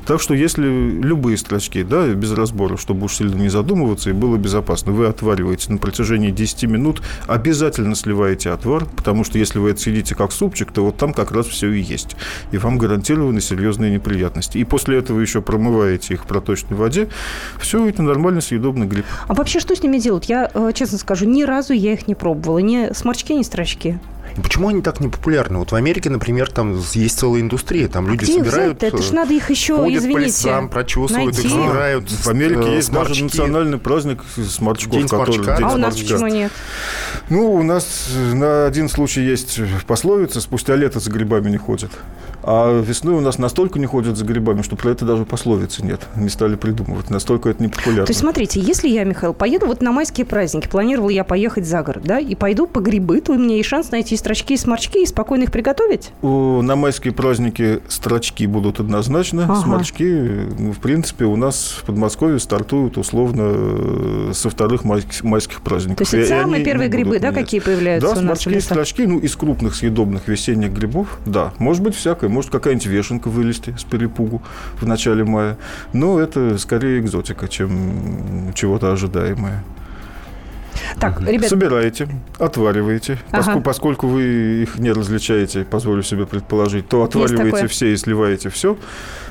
[0.06, 4.38] Так что если любые строчки, да, без разбора, чтобы уж сильно не задумываться и было
[4.38, 9.82] безопасно, вы отвариваете на протяжении 10 минут, обязательно сливаете отвар, потому что если вы это
[9.82, 12.16] съедите как супчик, то вот там как раз вас все и есть.
[12.52, 14.58] И вам гарантированы серьезные неприятности.
[14.58, 17.10] И после этого еще промываете их в проточной воде.
[17.60, 19.06] Все это нормально съедобный гриб.
[19.28, 20.30] А вообще что с ними делать?
[20.30, 22.60] Я, э, честно скажу, ни разу я их не пробовала.
[22.60, 24.00] Ни сморчки, ни строчки.
[24.42, 25.60] Почему они так не популярны?
[25.60, 28.78] Вот в Америке, например, там есть целая индустрия, там люди Где их собирают...
[28.78, 28.98] взять-то?
[28.98, 31.50] Это ж надо их еще, ходят по извините, лесам, прочесывают, их найти.
[31.50, 32.10] собирают.
[32.12, 33.24] В Америке э, есть даже сморчки.
[33.24, 34.94] национальный праздник сморчков.
[34.94, 35.58] День который- сморчка.
[35.58, 36.14] День А у нас сморчка.
[36.16, 36.52] почему нет?
[37.30, 41.92] Ну, у нас на один случай есть пословица «спустя лето за грибами не ходят».
[42.48, 46.02] А весной у нас настолько не ходят за грибами, что про это даже пословицы нет.
[46.16, 47.10] Не стали придумывать.
[47.10, 48.06] Настолько это не популярно.
[48.06, 51.82] То есть, смотрите, если я, Михаил, поеду вот на майские праздники, планировала я поехать за
[51.82, 55.02] город, да, и пойду по грибы, то у меня есть шанс найти строчки и сморчки
[55.02, 56.12] и спокойно их приготовить?
[56.22, 59.56] У- На майские праздники строчки будут однозначно, Ага.
[59.56, 60.04] сморчки,
[60.60, 65.98] ну, в принципе, у нас в Подмосковье стартуют условно э, со вторых майских, майских праздников.
[66.10, 68.42] То есть это И самые они первые грибы, да, какие появляются Да, у нас в
[68.44, 68.70] сморчки и лесах?
[68.72, 71.52] строчки, ну, из крупных съедобных весенних грибов, да.
[71.58, 72.30] Может быть, всякое.
[72.36, 74.42] Может, какая-нибудь вешенка вылезти с перепугу
[74.82, 75.58] в начале мая.
[75.94, 79.64] Но это скорее экзотика, чем чего-то ожидаемое.
[81.00, 83.18] Так, ребят, Собираете, отвариваете.
[83.32, 83.62] Ага.
[83.62, 88.78] Поскольку вы их не различаете, позволю себе предположить, то отвариваете все и сливаете все.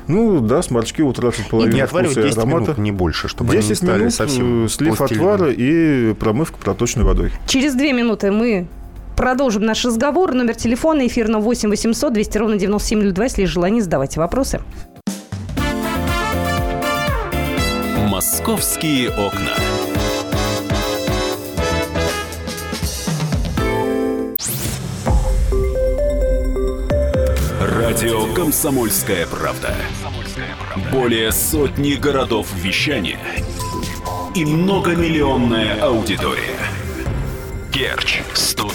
[0.08, 2.62] Ну да, сморчки утратят половину Не отваривать вкуса и 10 аромата.
[2.62, 5.34] минут, не больше, чтобы они не 10 стали минут совсем э, слив пластилиновыми.
[5.34, 7.32] отвара и промывка проточной водой.
[7.46, 8.66] через две минуты мы
[9.16, 10.34] продолжим наш разговор.
[10.34, 13.24] Номер телефона эфирного 8 800 200 ровно 9702.
[13.24, 14.60] Если есть желание, задавайте вопросы.
[18.08, 19.54] Московские окна.
[27.60, 29.74] Радио «Комсомольская правда».
[30.90, 33.18] Более сотни городов вещания
[34.34, 36.58] и многомиллионная аудитория.
[37.72, 38.22] Керчь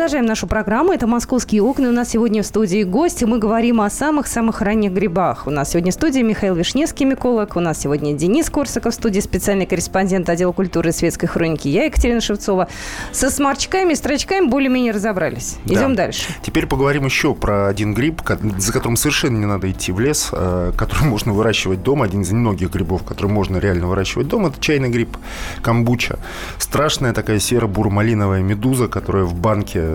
[0.00, 0.94] Продолжаем нашу программу.
[0.94, 1.90] Это «Московские окна».
[1.90, 3.26] У нас сегодня в студии гости.
[3.26, 5.46] Мы говорим о самых-самых ранних грибах.
[5.46, 7.54] У нас сегодня в студии Михаил Вишневский, миколог.
[7.54, 11.68] У нас сегодня Денис Корсаков в студии, специальный корреспондент отдела культуры и светской хроники.
[11.68, 12.68] Я, Екатерина Шевцова.
[13.12, 15.58] Со сморчками и строчками более-менее разобрались.
[15.66, 15.74] Да.
[15.74, 16.32] Идем дальше.
[16.40, 18.22] Теперь поговорим еще про один гриб,
[18.56, 22.06] за которым совершенно не надо идти в лес, э, который можно выращивать дома.
[22.06, 25.18] Один из немногих грибов, который можно реально выращивать дома, это чайный гриб
[25.60, 26.18] камбуча.
[26.56, 29.89] Страшная такая серо-бурмалиновая медуза, которая в банке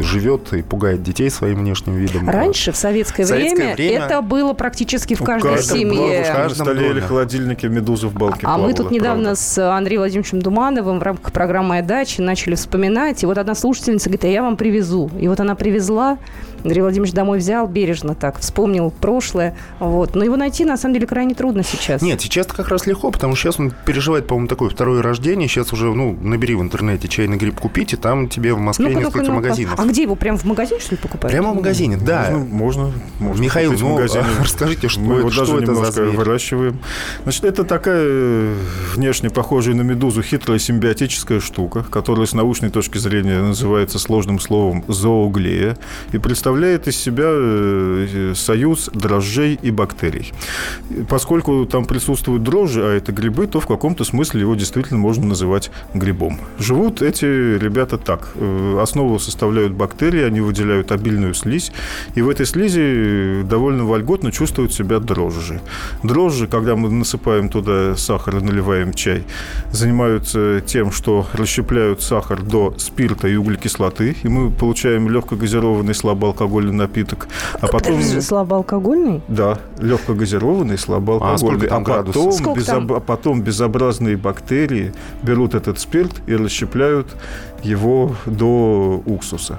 [0.00, 2.28] живет и пугает детей своим внешним видом.
[2.28, 6.24] Раньше, в советское, В советское время, время это было практически в каждой каждого семье.
[6.24, 7.00] В каждом столе или доме.
[7.02, 9.40] холодильнике медуза в балке А мы плавала, тут недавно правда.
[9.40, 13.22] с Андреем Владимировичем Думановым в рамках программы «Моя дача» начали вспоминать.
[13.22, 15.10] И вот одна слушательница говорит, а я вам привезу.
[15.20, 16.18] И вот она привезла,
[16.64, 19.56] Андрей Владимирович домой взял бережно так, вспомнил прошлое.
[19.78, 20.14] Вот.
[20.14, 22.02] Но его найти, на самом деле, крайне трудно сейчас.
[22.02, 25.48] Нет, сейчас как раз легко, потому что сейчас он переживает, по-моему, такое второе рождение.
[25.48, 28.98] Сейчас уже, ну, набери в интернете чайный гриб купить, и там тебе в Москве Ну-ка,
[29.00, 29.32] несколько ну-ка.
[29.32, 29.74] магазинов.
[29.78, 30.14] А где его?
[30.16, 31.32] Прямо в магазине, что ли, покупают?
[31.32, 32.28] Прямо в магазине, да.
[32.30, 33.98] Можно, можно, можно Михаил, ну,
[34.40, 36.16] расскажите, что Мы это- его что даже это за немножко зверь?
[36.16, 36.78] выращиваем.
[37.22, 38.54] Значит, это такая э,
[38.94, 44.84] внешне похожая на медузу хитрая симбиотическая штука, которая с научной точки зрения называется сложным словом
[44.88, 45.76] зооглея
[46.12, 50.32] и представляет из себя э, союз дрожжей и бактерий.
[51.08, 55.70] Поскольку там присутствуют дрожжи, а это грибы, то в каком-то смысле его действительно можно называть
[55.94, 56.38] грибом.
[56.58, 58.30] Живут эти ребята так.
[58.34, 61.72] Э, Основу составляют бактерии, они выделяют обильную слизь,
[62.14, 65.60] и в этой слизи довольно вольготно чувствуют себя дрожжи.
[66.02, 69.24] Дрожжи, когда мы насыпаем туда сахар и наливаем чай,
[69.72, 76.39] занимаются тем, что расщепляют сахар до спирта и углекислоты, и мы получаем легкогазированный слабоалкогольный
[76.72, 77.28] напиток.
[77.60, 78.00] А потом...
[78.02, 79.22] Слабоалкогольный?
[79.28, 81.66] Да, легкогазированный, слабоалкогольный.
[81.68, 82.38] А градусов?
[82.38, 87.08] потом, безоб- а потом безобразные бактерии берут этот спирт и расщепляют
[87.62, 89.58] его до уксуса.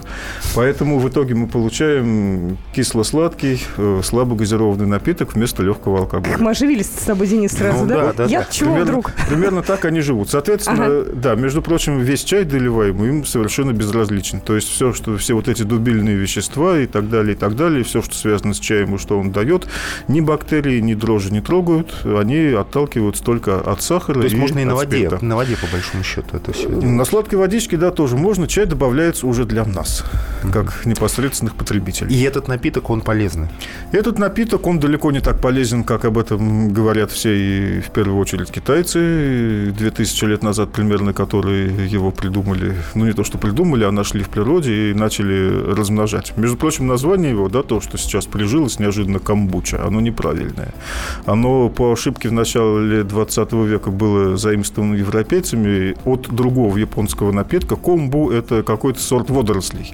[0.55, 6.37] Поэтому в итоге мы получаем кисло-сладкий, э, слабогазированный напиток вместо легкого алкоголя.
[6.37, 8.07] Мы оживились с тобой, Денис, сразу, Ну да?
[8.07, 8.47] да, да, Я да.
[8.51, 9.11] чего примерно, вдруг?
[9.29, 10.29] примерно так они живут.
[10.29, 14.39] Соответственно, да, между прочим, весь чай доливаемый им совершенно безразличен.
[14.41, 17.83] То есть все, что все вот эти дубильные вещества и так далее, и так далее.
[17.83, 19.67] Все, что связано с чаем и что он дает,
[20.07, 21.93] ни бактерии, ни дрожжи не трогают.
[22.05, 25.23] Они отталкиваются только от сахара То есть и можно и на воде, спирта.
[25.25, 28.47] на воде, по большому счету, это все На сладкой водичке, да, тоже можно.
[28.47, 30.03] Чай добавляется уже для нас,
[30.51, 32.13] как непосредственных потребителей.
[32.15, 33.49] И этот напиток, он полезный.
[33.91, 38.17] Этот напиток, он далеко не так полезен, как об этом говорят все, и в первую
[38.19, 43.91] очередь китайцы, 2000 лет назад примерно, которые его придумали, ну не то, что придумали, а
[43.91, 46.33] нашли в природе и начали размножать.
[46.37, 50.73] Между прочим, название его, да, то, что сейчас прижилось неожиданно камбуча, оно неправильное.
[51.25, 57.75] Оно по ошибке в начале 20 века было заимствовано европейцами от другого японского напитка.
[57.83, 59.91] Комбу– это какой-то сорт водорослей.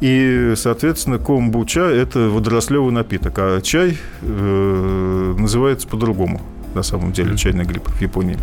[0.00, 6.40] И, соответственно, комбуча– это водорослевый напиток, а чай э, называется по-другому
[6.74, 8.38] на самом деле, чайный гриб в Японии.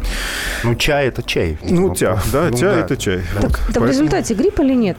[0.65, 1.57] Ну, чай– это чай.
[1.63, 2.79] Ну, тя, да, Ну, тя да.
[2.81, 3.21] это чай.
[3.33, 4.97] Так, так в Поэтому- результате грипп или нет?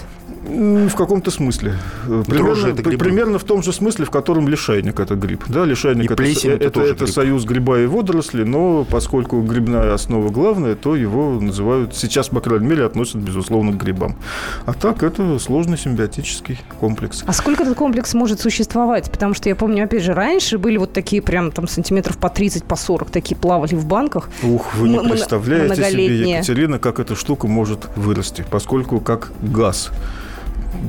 [0.49, 1.75] В каком-то смысле.
[2.07, 3.05] Э, Дрожжи Примерно, это грибы.
[3.05, 5.45] примерно в том же смысле, в котором лишайник это гриб.
[5.49, 7.15] Да, лишайник И это, это это, тоже это гриб.
[7.15, 12.67] союз гриба и водорослей, но поскольку грибная основа главная, то его называют, сейчас, по крайней
[12.67, 14.17] мере, относят, безусловно, к грибам.
[14.65, 17.25] А так это сложный симбиотический комплекс.
[17.27, 19.11] А сколько этот комплекс может существовать?
[19.11, 22.65] Потому что я помню, опять же, раньше были вот такие прям там сантиметров по 30,
[22.65, 24.31] по 40, такие плавали в банках.
[24.43, 26.31] Ух, вы не представляете себе.
[26.31, 29.91] Екатерина, как эта штука может вырасти, поскольку как газ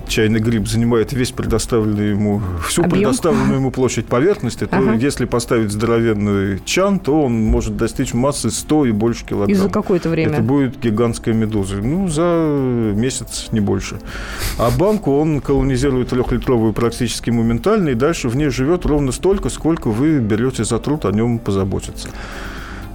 [0.08, 3.00] чайный гриб занимает весь предоставленный ему, всю Объем?
[3.00, 4.94] предоставленную ему площадь поверхности, то Ага.
[4.96, 9.50] если поставить здоровенный чан, то он может достичь массы 100 и больше килограмм.
[9.52, 10.34] И за какое-то время.
[10.34, 11.78] Это будет гигантская медуза.
[11.78, 14.00] Ну, за месяц, не больше.
[14.58, 19.89] А банку он колонизирует трехлитровую практически моментально, и дальше в ней живет ровно столько, сколько
[19.89, 22.10] вы берете за труд о нем позаботиться.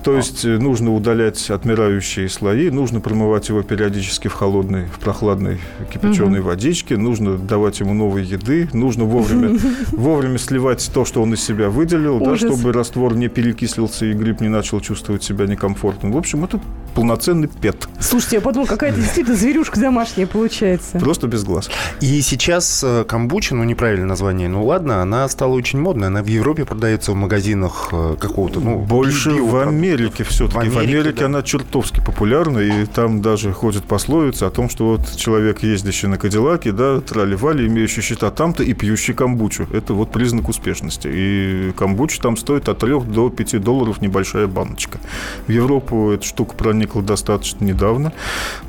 [0.04, 5.58] То есть э, нужно удалять отмирающие слои, нужно промывать его периодически в холодной, в прохладной
[5.90, 9.58] кипяченой водичке, нужно давать ему новой еды, нужно вовремя,
[9.92, 14.42] вовремя сливать то, что он из себя выделил, да, чтобы раствор не перекислился и гриб
[14.42, 16.10] не начал чувствовать себя некомфортно.
[16.10, 16.60] В общем, это
[16.94, 20.98] полноценный пет, Слушайте, я подумала, какая-то действительно зверюшка домашняя получается.
[20.98, 21.70] просто без глаз.
[22.00, 26.08] И сейчас э, камбуча, ну, неправильное название, ну, ладно, она стала очень модной.
[26.08, 29.93] Она в Европе продается в магазинах э, какого-то, ну, Больше в Америке
[30.24, 30.68] все-таки.
[30.68, 31.26] В В Америке, Америке, да.
[31.26, 36.18] она чертовски популярна, и там даже ходит пословица о том, что вот человек, ездящий на
[36.18, 39.68] Кадиллаке, да, трали-вали, имеющий счета там-то и пьющий камбучу.
[39.72, 41.09] Это вот признак успешности.
[41.11, 44.98] И камбуча там стоит от 3 до 5 долларов небольшая баночка.
[45.46, 48.12] В Европу эта штука проникла достаточно недавно.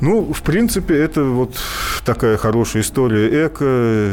[0.00, 1.56] Ну, в принципе, это вот
[2.04, 3.46] такая хорошая история.
[3.46, 3.64] Эко,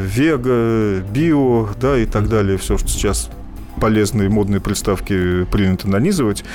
[0.04, 2.58] вега, био, да, и так далее.
[2.58, 3.30] Все, что сейчас
[3.84, 6.46] полезные модные приставки принято нанизывать.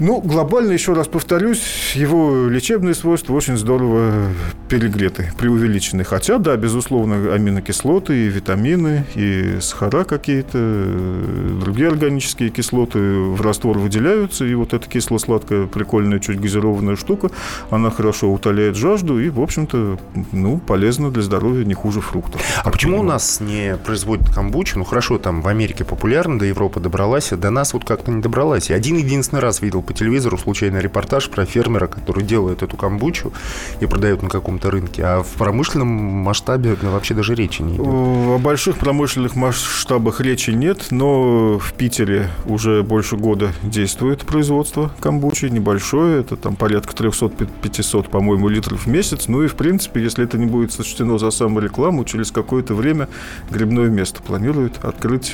[0.00, 4.30] Ну, глобально, еще раз повторюсь, его лечебные свойства очень здорово
[4.68, 6.02] перегреты, преувеличены.
[6.02, 13.78] Хотя, да, безусловно, аминокислоты и витамины, и сахара какие-то, э, другие органические кислоты в раствор
[13.78, 17.30] выделяются, и вот эта кисло-сладкая, прикольная, чуть газированная штука,
[17.70, 20.00] она хорошо утоляет жажду и, в общем-то,
[20.32, 22.42] ну, полезна для здоровья не хуже фруктов.
[22.64, 24.80] А почему у нас не производят камбучу?
[24.80, 28.20] Ну, хорошо, там в Америке популярно, до Европы добралась, а до нас вот как-то не
[28.20, 28.70] добралась.
[28.70, 33.32] Я один единственный раз видел по телевизору случайный репортаж про фермера, который делает эту камбучу
[33.80, 37.86] и продает на каком-то рынке, а в промышленном масштабе ну, вообще даже речи не идет.
[37.86, 45.46] О больших промышленных масштабах речи нет, но в Питере уже больше года действует производство камбучи,
[45.46, 49.28] небольшое, это там порядка 300-500, по-моему, литров в месяц.
[49.28, 53.08] Ну и, в принципе, если это не будет сочтено за саморекламу, через какое-то время
[53.50, 55.32] грибное место планирует открыть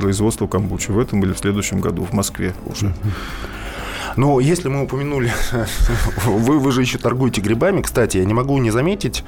[0.00, 2.92] производство камбучи в этом или в следующем году в Москве уже.
[4.16, 5.32] Но если мы упомянули,
[6.26, 9.24] вы, вы же еще торгуете грибами, кстати, я не могу не заметить,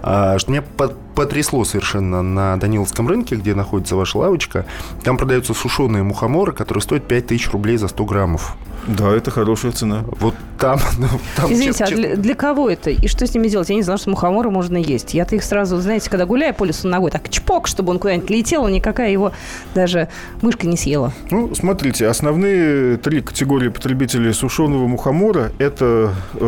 [0.00, 4.64] а, что меня по- потрясло совершенно на Даниловском рынке, где находится ваша лавочка.
[5.02, 8.56] Там продаются сушеные мухоморы, которые стоят 5000 рублей за 100 граммов.
[8.86, 10.04] Да, это хорошая цена.
[10.18, 10.78] Вот там...
[10.98, 12.90] ну, там Извините, а честно- для, для кого это?
[12.90, 13.68] И что с ними делать?
[13.68, 15.14] Я не знала, что мухоморы можно есть.
[15.14, 18.66] Я-то их сразу, знаете, когда гуляю по лесу ногой, так чпок, чтобы он куда-нибудь летел,
[18.66, 19.32] и никакая его
[19.74, 20.08] даже
[20.40, 21.12] мышка не съела.
[21.30, 26.44] Ну, смотрите, основные три категории потребителей сушеного мухомора– это э,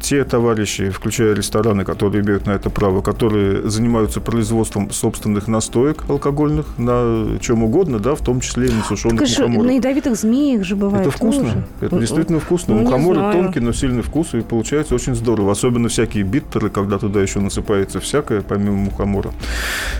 [0.00, 6.78] те товарищи, включая рестораны, которые имеют на это право, которые занимаются производством собственных настоек алкогольных
[6.78, 9.74] на чем угодно, да, в том числе и на сушеных Так же на мухоморах.
[9.74, 11.06] ядовитых змеях же бывает.
[11.06, 11.42] Это вкусно.
[11.42, 11.64] Тоже.
[11.80, 12.74] Это действительно вкусно.
[12.74, 13.42] Ну, У не мухомора знаю.
[13.44, 15.52] тонкий, но сильный вкус, и получается очень здорово.
[15.52, 19.32] Особенно всякие биттеры, когда туда еще насыпается всякое, помимо мухомора.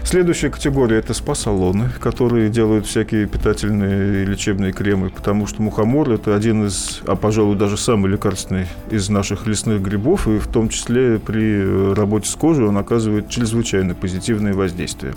[0.05, 6.35] Следующая категория– это спа-салоны, которые делают всякие питательные и лечебные кремы, потому что мухомор– это
[6.35, 11.19] один из, а, пожалуй, даже самый лекарственный из наших лесных грибов, и в том числе
[11.19, 15.15] при э, работе с кожей он оказывает чрезвычайно позитивное воздействие.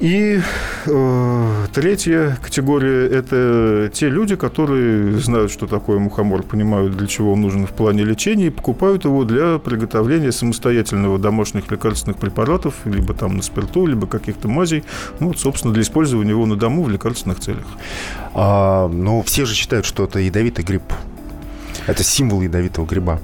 [0.00, 0.40] И
[0.86, 7.42] э, третья категория– это те люди, которые знают, что такое мухомор, понимают, для чего он
[7.42, 13.36] нужен в плане лечения, и покупают его для приготовления самостоятельного домашних лекарственных препаратов, либо там
[13.36, 14.84] на спирту, либо каких-то мазей,
[15.20, 17.66] ну, вот, собственно, для использования его на дому в лекарственных целях.
[18.34, 20.82] А, ну, все же считают, что это ядовитый гриб.
[21.86, 23.20] Это символ ядовитого гриба.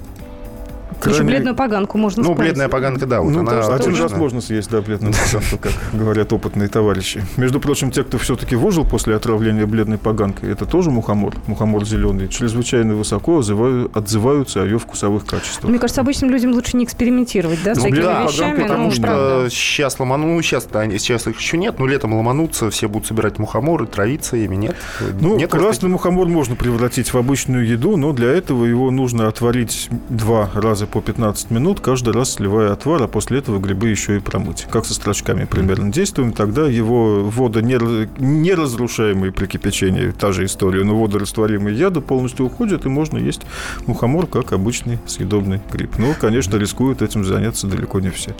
[1.05, 3.21] Еще Крайне- бледную поганку можно Ну, бледная поганка, да.
[3.21, 7.23] Вот Ну, она да, один раз можно съесть, да, бледную поганку, как говорят опытные товарищи.
[7.37, 12.27] Между прочим, те, кто все-таки выжил после отравления бледной поганкой, это тоже мухомор, мухомор зеленый,
[12.27, 15.69] чрезвычайно высоко отзываю- отзываются о ее вкусовых качествах.
[15.69, 18.61] Мне кажется, обычным людям лучше не экспериментировать, да, с Ну, такими да, вещами.
[18.61, 19.47] потому ну, что правда.
[19.49, 23.87] сейчас ломану, ну, сейчас, сейчас их еще нет, но летом ломанутся, все будут собирать мухоморы,
[23.87, 24.75] травиться ими, нет?
[25.19, 29.89] Ну, нет красный мухомор можно превратить в обычную еду, но для этого его нужно отварить
[30.09, 34.19] два раза по 15 минут, каждый раз сливая отвар, а после этого грибы еще и
[34.19, 34.67] промыть.
[34.69, 40.45] Как со строчками примерно действуем, тогда его вода не, раз- неразрушаемые при кипячении, та же
[40.45, 43.41] история, но водорастворимые яды полностью уходят, и можно есть
[43.87, 45.97] мухомор как обычный съедобный гриб.
[45.97, 48.35] Но, конечно, рискуют этим заняться далеко не все.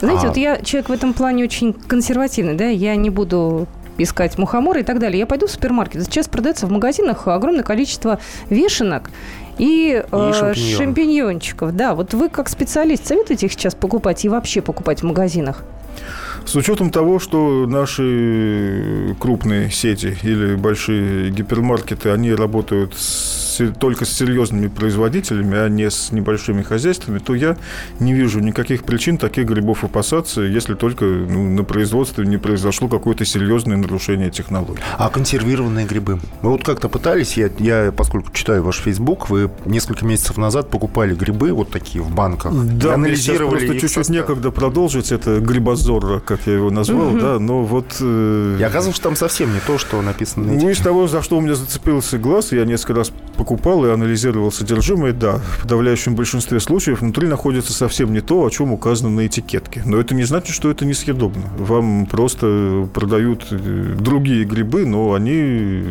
[0.00, 0.28] Знаете, А.
[0.28, 3.66] вот я человек в этом плане очень консервативный, да, я не буду
[3.98, 5.18] искать мухоморы и так далее.
[5.18, 6.04] Я пойду в супермаркет.
[6.04, 9.10] Сейчас продается в магазинах огромное количество вешенок
[9.58, 10.56] и, э, шампиньонов.
[10.56, 11.76] шампиньончиков.
[11.76, 15.64] Да, вот вы как специалист советуете их сейчас покупать и вообще покупать в магазинах?
[16.44, 24.12] С учетом того, что наши крупные сети или большие гипермаркеты, они работают с- только с
[24.12, 27.56] серьезными производителями, а не с небольшими хозяйствами, то я
[28.00, 33.24] не вижу никаких причин таких грибов опасаться, если только ну, на производстве не произошло какое-то
[33.24, 34.80] серьезное нарушение технологий.
[34.98, 36.18] А консервированные грибы?
[36.42, 41.14] Вы вот как-то пытались, я, я, поскольку читаю ваш Facebook, вы несколько месяцев назад покупали
[41.14, 42.52] грибы вот такие в банках.
[42.54, 47.96] Да, анализировали просто чуть-чуть некогда продолжить это грибозор, как я его назвал, да, но вот...
[48.00, 51.22] э, И оказывается, что там совсем не то, что написано на Ну, из того, за
[51.22, 56.14] что у меня зацепился глаз, я несколько раз покупал и анализировал содержимое, да, в подавляющем
[56.14, 59.82] большинстве случаев внутри находится совсем не то, о чем указано на этикетке.
[59.84, 61.42] Но это не значит, что это несъедобно.
[61.58, 65.82] Вам просто продают э, другие грибы, но они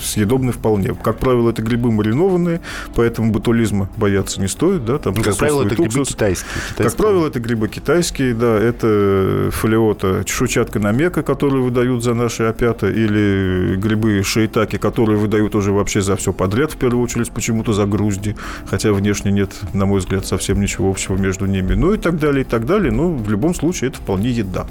[0.00, 0.94] съедобны вполне.
[0.94, 2.60] Как правило, это грибы маринованные,
[2.94, 6.48] поэтому ботулизма бояться не стоит, да, там как правило, это грибы китайские.
[6.76, 12.88] Как правило, это грибы китайские, да, это фолиота чешуйчатка намека, которые выдают за наши опята,
[12.88, 17.86] или грибы шейтаки, которые выдают уже вообще за все подряд, в первую очередь почему-то за
[17.86, 22.18] грузди, хотя внешне нет, на мой взгляд, совсем ничего общего между ними, ну и так
[22.18, 24.66] далее, и так далее, но в любом случае это вполне еда.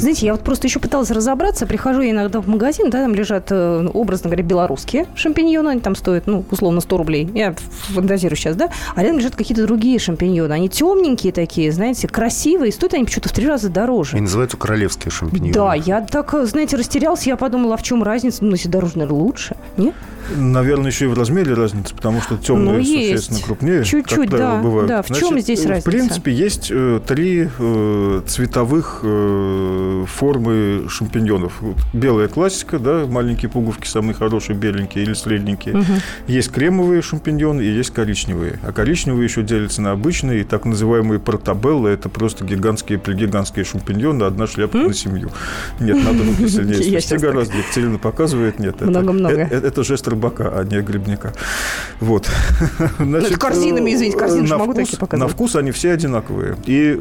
[0.00, 1.66] Знаете, я вот просто еще пыталась разобраться.
[1.66, 5.94] Прихожу я иногда в магазин, да, там лежат, э, образно говоря, белорусские шампиньоны, они там
[5.94, 7.30] стоят, ну, условно, 100 рублей.
[7.34, 7.54] Я
[7.94, 8.70] фантазирую сейчас, да?
[8.94, 10.52] А рядом лежат какие-то другие шампиньоны.
[10.52, 14.16] Они темненькие такие, знаете, красивые, стоят они почему-то в три раза дороже.
[14.16, 15.52] И называются королевские шампиньоны.
[15.52, 18.44] Да, я так, э, знаете, растерялся, я подумала, а в чем разница?
[18.44, 19.94] Ну, если дороже, наверное, лучше, нет?
[20.36, 23.10] Наверное, еще и в размере разница, потому что темные Ну, есть.
[23.24, 23.84] существенно крупнее.
[23.84, 24.88] Чуть-чуть, да, бывают.
[24.88, 25.02] да.
[25.02, 25.90] В чем здесь В разница?
[25.90, 31.60] принципе, есть э, три э, цветовых э, формы шампиньонов.
[31.60, 35.84] Вот белая классика, да, маленькие пуговки, самые хорошие, беленькие или средненькие.
[36.26, 38.58] Есть кремовые шампиньоны и есть коричневые.
[38.62, 41.90] А коричневые еще делятся на обычные и так называемые портабеллы.
[41.90, 45.30] Это просто гигантские, пригигантские шампиньоны, одна шляпа на семью.
[45.80, 47.56] Нет, надо руки сильнее свести гораздо.
[47.56, 48.76] Екатерина показывает, нет.
[48.76, 49.34] это- Много-много.
[49.36, 51.32] э- э- Это жест рыбака, а не грибника.
[52.00, 52.28] Вот.
[52.98, 55.28] Значит, Ну, корзинами, извините, корзины могу такие показывать.
[55.30, 56.56] На вкус они все одинаковые.
[56.66, 57.00] И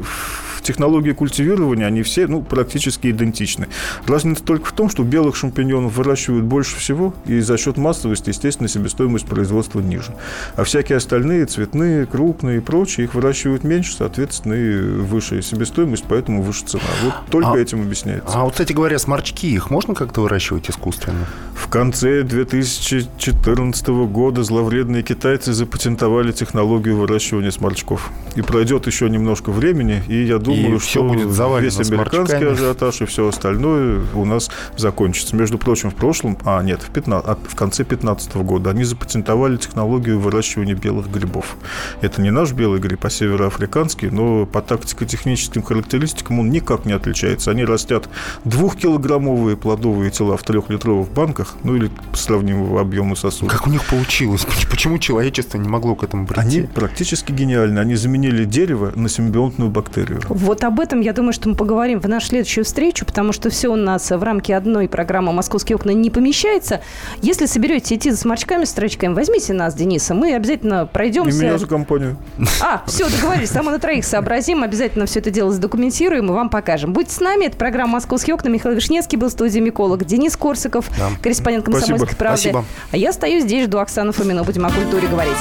[0.59, 3.67] в технологии культивирования они все ну, практически идентичны.
[4.05, 8.67] Разница только в том, что белых шампиньонов выращивают больше всего, и за счет массовости, естественно,
[8.67, 10.13] себестоимость производства ниже.
[10.55, 16.41] А всякие остальные, цветные, крупные и прочие, их выращивают меньше, соответственно, и выше себестоимость, поэтому
[16.41, 16.83] выше цена.
[17.03, 18.37] Вот только А- этим объясняется.
[18.37, 21.25] А вот, кстати говоря, сморчки, их можно как-то выращивать искусственно?
[21.53, 28.11] В конце 2014 года зловредные китайцы запатентовали технологию выращивания сморчков.
[28.35, 31.89] И пройдет еще немножко времени, и я думаю, думаю, И что всё будет завалено весь
[31.89, 35.35] американский ажиотаж и все остальное у нас закончится.
[35.35, 39.57] Между прочим, в прошлом, а нет, в, 15, а в конце 2015 года они запатентовали
[39.57, 41.55] технологию выращивания белых грибов.
[42.01, 47.51] Это не наш белый гриб, а североафриканский, но по тактико-техническим характеристикам он никак не отличается.
[47.51, 48.09] Они растят
[48.45, 53.51] двухкилограммовые плодовые тела в трехлитровых банках, ну или сравнимого объема сосудов.
[53.51, 54.45] Как у них получилось?
[54.69, 56.73] Почему человечество не могло к этому Они прийти?
[56.73, 57.79] практически гениальны.
[57.79, 60.21] Они заменили дерево на симбионтную бактерию.
[60.39, 63.67] Вот об этом, я думаю, что мы поговорим в нашу следующую встречу, потому что все
[63.67, 66.79] у нас в рамке одной программы «Московские окна» не помещается.
[67.21, 71.37] Если соберетесь идти за сморчками, строчками, возьмите нас, Дениса, мы обязательно И пройдемся.
[71.41, 72.17] меня за компанию.
[72.61, 76.93] А, все, договорились, сама на троих сообразим, обязательно все это дело задокументируем и вам покажем.
[76.93, 80.89] Будьте с нами, это программа «Московские окна», Михаил Вишневский был в студии «Миколог», Денис Корсаков,
[80.97, 81.09] Да.
[81.21, 82.17] корреспондент «Комсомольской Спасибо.
[82.17, 82.39] правды».
[82.41, 82.65] Спасибо.
[82.91, 85.37] А я стою здесь, жду Оксану Фомину, будем о культуре говорить.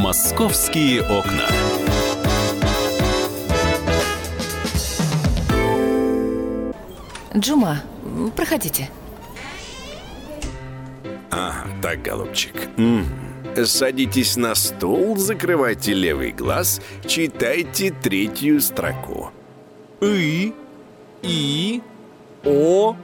[0.00, 1.44] «Московские окна».
[7.36, 8.88] Джума, м, проходите.
[11.30, 12.54] Ага, так, голубчик.
[12.76, 13.06] М.
[13.64, 19.30] Садитесь на стул, закрывайте левый глаз, читайте третью строку.
[20.00, 20.52] И,
[21.22, 21.82] И,
[22.44, 22.96] О,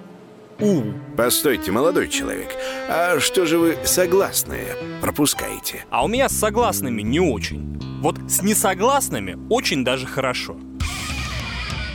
[0.58, 0.82] У.
[1.16, 2.48] Постойте, молодой человек,
[2.88, 5.84] а что же вы согласные пропускаете?
[5.90, 7.78] А у меня с согласными не очень.
[8.00, 10.56] Вот с несогласными очень даже хорошо.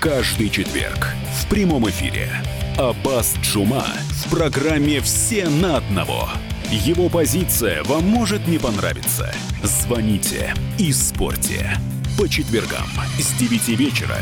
[0.02, 2.28] Каждый четверг в прямом эфире
[2.76, 6.28] Аббас Джума в программе «Все на одного».
[6.72, 9.32] Его позиция вам может не понравиться.
[9.62, 11.78] Звоните и спорьте.
[12.18, 12.88] По четвергам
[13.20, 14.18] с 9 вечера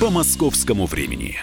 [0.00, 1.36] по московскому времени.